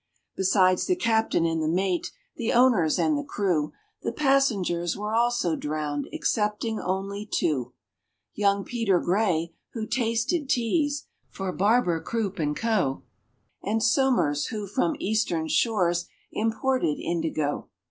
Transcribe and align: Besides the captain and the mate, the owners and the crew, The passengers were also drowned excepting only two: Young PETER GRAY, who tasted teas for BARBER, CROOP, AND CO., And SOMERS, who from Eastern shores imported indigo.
Besides 0.35 0.87
the 0.87 0.95
captain 0.95 1.45
and 1.45 1.61
the 1.61 1.67
mate, 1.67 2.11
the 2.35 2.53
owners 2.53 2.97
and 2.97 3.15
the 3.15 3.23
crew, 3.23 3.71
The 4.01 4.11
passengers 4.11 4.97
were 4.97 5.13
also 5.13 5.55
drowned 5.55 6.07
excepting 6.11 6.79
only 6.79 7.23
two: 7.31 7.73
Young 8.33 8.63
PETER 8.65 8.99
GRAY, 8.99 9.53
who 9.73 9.85
tasted 9.85 10.49
teas 10.49 11.05
for 11.29 11.51
BARBER, 11.51 11.99
CROOP, 12.01 12.39
AND 12.39 12.55
CO., 12.57 13.03
And 13.61 13.83
SOMERS, 13.83 14.47
who 14.47 14.65
from 14.65 14.95
Eastern 14.97 15.47
shores 15.47 16.07
imported 16.31 16.97
indigo. 16.99 17.69